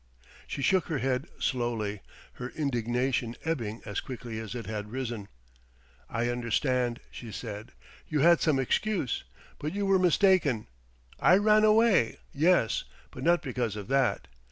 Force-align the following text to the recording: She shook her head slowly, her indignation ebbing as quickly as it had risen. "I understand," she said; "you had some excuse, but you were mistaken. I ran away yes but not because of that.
She 0.47 0.63
shook 0.63 0.85
her 0.85 0.97
head 0.97 1.27
slowly, 1.39 2.01
her 2.41 2.49
indignation 2.55 3.35
ebbing 3.45 3.83
as 3.85 3.99
quickly 3.99 4.39
as 4.39 4.55
it 4.55 4.65
had 4.65 4.91
risen. 4.91 5.27
"I 6.09 6.27
understand," 6.27 6.99
she 7.11 7.31
said; 7.31 7.73
"you 8.07 8.21
had 8.21 8.41
some 8.41 8.57
excuse, 8.57 9.23
but 9.59 9.73
you 9.75 9.85
were 9.85 9.99
mistaken. 9.99 10.65
I 11.19 11.37
ran 11.37 11.63
away 11.63 12.17
yes 12.33 12.83
but 13.11 13.23
not 13.23 13.43
because 13.43 13.75
of 13.75 13.89
that. 13.89 14.27